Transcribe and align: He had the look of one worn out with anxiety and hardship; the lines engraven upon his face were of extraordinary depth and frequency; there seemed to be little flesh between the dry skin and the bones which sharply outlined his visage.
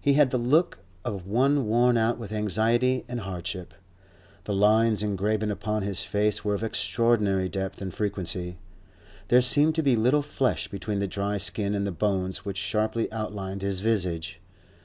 He 0.00 0.14
had 0.14 0.30
the 0.30 0.36
look 0.36 0.80
of 1.04 1.28
one 1.28 1.64
worn 1.64 1.96
out 1.96 2.18
with 2.18 2.32
anxiety 2.32 3.04
and 3.06 3.20
hardship; 3.20 3.72
the 4.42 4.52
lines 4.52 5.00
engraven 5.00 5.48
upon 5.48 5.82
his 5.82 6.02
face 6.02 6.44
were 6.44 6.54
of 6.54 6.64
extraordinary 6.64 7.48
depth 7.48 7.80
and 7.80 7.94
frequency; 7.94 8.58
there 9.28 9.40
seemed 9.40 9.76
to 9.76 9.82
be 9.84 9.94
little 9.94 10.22
flesh 10.22 10.66
between 10.66 10.98
the 10.98 11.06
dry 11.06 11.36
skin 11.36 11.76
and 11.76 11.86
the 11.86 11.92
bones 11.92 12.44
which 12.44 12.56
sharply 12.58 13.12
outlined 13.12 13.62
his 13.62 13.78
visage. 13.78 14.40